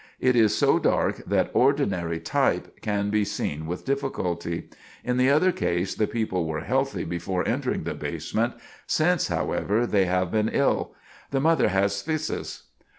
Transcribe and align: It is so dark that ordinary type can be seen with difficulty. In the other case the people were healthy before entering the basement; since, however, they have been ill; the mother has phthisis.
It 0.19 0.35
is 0.35 0.57
so 0.57 0.79
dark 0.79 1.17
that 1.27 1.51
ordinary 1.53 2.19
type 2.19 2.81
can 2.81 3.11
be 3.11 3.23
seen 3.23 3.67
with 3.67 3.85
difficulty. 3.85 4.67
In 5.03 5.17
the 5.17 5.29
other 5.29 5.51
case 5.51 5.93
the 5.93 6.07
people 6.07 6.47
were 6.47 6.61
healthy 6.61 7.03
before 7.03 7.47
entering 7.47 7.83
the 7.83 7.93
basement; 7.93 8.53
since, 8.87 9.27
however, 9.27 9.85
they 9.85 10.05
have 10.05 10.31
been 10.31 10.49
ill; 10.49 10.95
the 11.29 11.39
mother 11.39 11.67
has 11.67 12.01
phthisis. 12.01 12.63